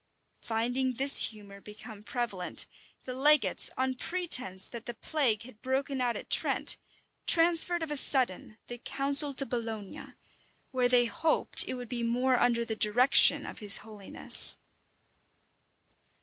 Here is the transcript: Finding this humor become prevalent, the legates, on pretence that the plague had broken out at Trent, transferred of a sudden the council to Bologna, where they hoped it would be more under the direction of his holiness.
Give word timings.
Finding 0.41 0.93
this 0.93 1.25
humor 1.25 1.61
become 1.61 2.01
prevalent, 2.01 2.65
the 3.03 3.13
legates, 3.13 3.69
on 3.77 3.93
pretence 3.93 4.65
that 4.65 4.87
the 4.87 4.95
plague 4.95 5.43
had 5.43 5.61
broken 5.61 6.01
out 6.01 6.17
at 6.17 6.27
Trent, 6.31 6.77
transferred 7.27 7.83
of 7.83 7.91
a 7.91 7.95
sudden 7.97 8.57
the 8.65 8.79
council 8.79 9.31
to 9.35 9.45
Bologna, 9.45 10.15
where 10.71 10.89
they 10.89 11.05
hoped 11.05 11.63
it 11.67 11.75
would 11.75 11.87
be 11.87 12.01
more 12.01 12.39
under 12.39 12.65
the 12.65 12.75
direction 12.75 13.45
of 13.45 13.59
his 13.59 13.77
holiness. 13.85 14.55